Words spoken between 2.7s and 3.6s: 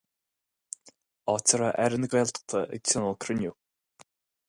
ag tionól cruinniú.